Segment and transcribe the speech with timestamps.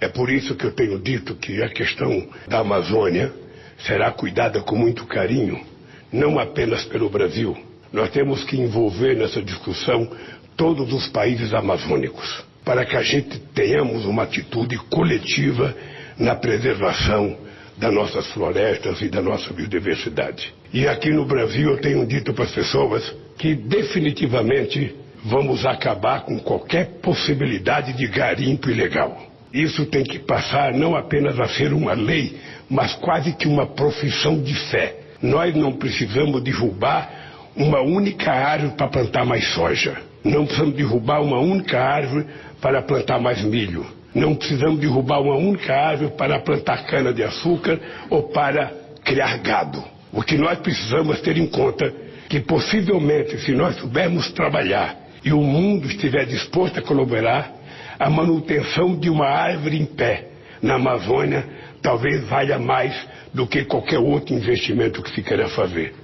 [0.00, 3.32] É por isso que eu tenho dito que a questão da Amazônia
[3.78, 5.60] será cuidada com muito carinho,
[6.12, 7.56] não apenas pelo Brasil.
[7.92, 10.10] Nós temos que envolver nessa discussão
[10.56, 15.74] todos os países amazônicos, para que a gente tenhamos uma atitude coletiva
[16.18, 17.36] na preservação
[17.76, 20.52] das nossas florestas e da nossa biodiversidade.
[20.72, 24.94] E aqui no Brasil eu tenho dito para as pessoas que definitivamente
[25.24, 29.29] vamos acabar com qualquer possibilidade de garimpo ilegal.
[29.52, 34.40] Isso tem que passar não apenas a ser uma lei, mas quase que uma profissão
[34.40, 34.96] de fé.
[35.20, 37.10] Nós não precisamos derrubar
[37.56, 39.96] uma única árvore para plantar mais soja.
[40.24, 42.26] Não precisamos derrubar uma única árvore
[42.60, 43.84] para plantar mais milho.
[44.14, 48.72] Não precisamos derrubar uma única árvore para plantar cana-de-açúcar ou para
[49.04, 49.82] criar gado.
[50.12, 51.92] O que nós precisamos é ter em conta
[52.28, 57.52] que possivelmente, se nós soubermos trabalhar e o mundo estiver disposto a colaborar,
[57.98, 60.28] a manutenção de uma árvore em pé
[60.62, 61.44] na Amazônia
[61.82, 62.94] talvez valha mais
[63.32, 65.94] do que qualquer outro investimento que se queira fazer.